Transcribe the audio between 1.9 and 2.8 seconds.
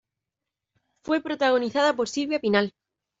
por Silvia Pinal.